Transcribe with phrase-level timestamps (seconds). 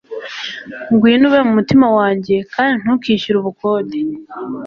[0.93, 3.97] ngwino ube mu mutima wanjye, kandi ntukishyure ubukode